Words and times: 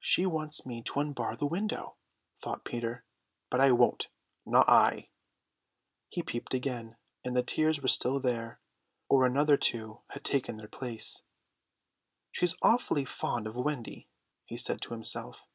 "She 0.00 0.26
wants 0.26 0.66
me 0.66 0.82
to 0.82 0.98
unbar 0.98 1.36
the 1.36 1.46
window," 1.46 1.94
thought 2.36 2.64
Peter, 2.64 3.04
"but 3.48 3.60
I 3.60 3.70
won't, 3.70 4.08
not 4.44 4.68
I!" 4.68 5.10
He 6.08 6.20
peeped 6.20 6.52
again, 6.52 6.96
and 7.24 7.36
the 7.36 7.44
tears 7.44 7.80
were 7.80 7.86
still 7.86 8.18
there, 8.18 8.58
or 9.08 9.24
another 9.24 9.56
two 9.56 10.00
had 10.08 10.24
taken 10.24 10.56
their 10.56 10.66
place. 10.66 11.22
"She's 12.32 12.56
awfully 12.60 13.04
fond 13.04 13.46
of 13.46 13.54
Wendy," 13.54 14.08
he 14.44 14.56
said 14.56 14.80
to 14.80 14.94
himself. 14.94 15.46